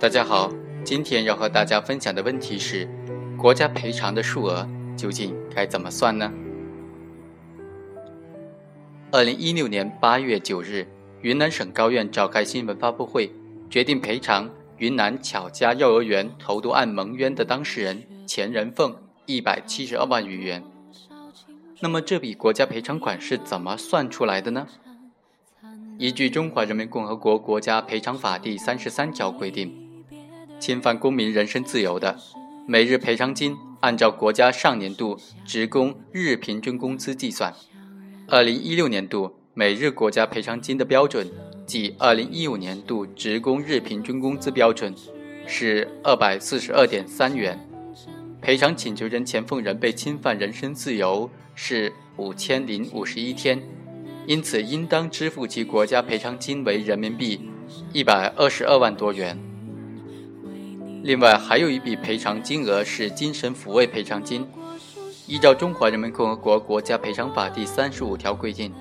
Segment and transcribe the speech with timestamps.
[0.00, 0.48] 大家好，
[0.84, 2.88] 今天要和大家分享的问题是：
[3.36, 4.64] 国家赔偿的数额
[4.96, 6.32] 究竟该怎么算呢？
[9.10, 10.86] 二零一六年八月九日，
[11.20, 13.28] 云南省高院召开新闻发布会，
[13.68, 18.94] 决定赔偿云南巧家幼儿园投毒案蒙冤的当事人钱仁凤
[19.26, 20.62] 一百七十二万余元。
[21.80, 24.64] 那么，这笔国家赔偿款是怎么算出来的呢？
[25.98, 29.87] 依据《中华人民共和国国家赔偿法》第三十三条规定。
[30.68, 32.14] 侵犯公民人身自由的，
[32.66, 37.54] 每日赔偿金按照国家上年度职工日平均工资计算。
[38.26, 41.26] 二零一六年度每日国家赔偿金的标准，
[41.64, 44.94] 即二零一五年度职工日平均工资标准，
[45.46, 47.58] 是二百四十二点三元。
[48.42, 53.58] 赔偿请求人钱凤人被侵犯人身自由是五千零五十一天，
[54.26, 57.40] 因此应当支付其国家赔偿金为人民币
[57.94, 59.47] 一百二十二万多元。
[61.02, 64.46] 另外，还有一笔赔偿金额是精神抚慰赔偿金。
[65.26, 68.72] 依照《中华人民共和国国家赔偿法》第三十五条规定，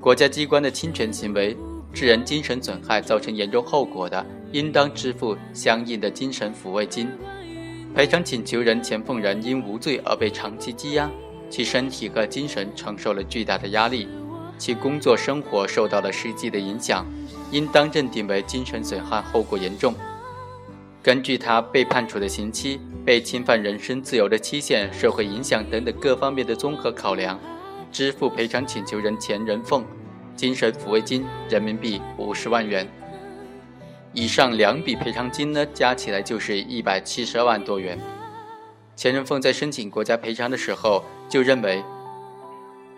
[0.00, 1.56] 国家机关的侵权行为
[1.92, 7.08] 致人精神损害，造成严重后果的，应当支付相应的精神抚慰金。
[7.94, 11.08] 赔偿请求人钱凤然因无罪而被长期羁押，
[11.48, 14.08] 其身体和精神承受了巨大的压力，
[14.58, 17.06] 其工作生活受到了实际的影响，
[17.50, 19.94] 应当认定为精神损害后果严重。
[21.02, 27.40] 根据他被判处的刑期、被侵犯人身自由的期限、社会影响等等各方面的综合考量，
[27.90, 29.84] 支付赔偿请求人钱仁凤
[30.36, 32.88] 精神抚慰金人民币五十万元。
[34.12, 37.98] 以上两笔赔偿金呢，加起来就是一百七十二万多元。
[38.94, 41.82] 钱仁凤在申请国家赔偿的时候就认为，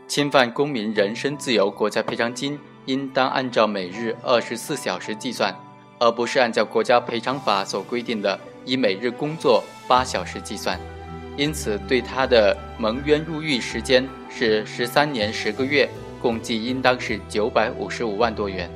[0.06, 5.56] 侵犯公民人身自由国家赔偿金应当按照每日二十四小时计算。
[5.98, 10.78] 而不是按照国家赔偿法所规定的以每日工作八小时计算，
[11.36, 15.88] 因此对他的蒙冤入狱时间是十三年十个月，
[16.20, 18.70] 共计应当是九百五十五万多元。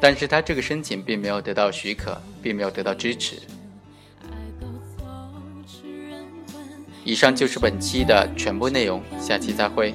[0.00, 3.36] 但是他这个申请并没有得到许可，并没有得到支持。
[7.04, 9.94] 以上就是本期的全部内容，下期再会。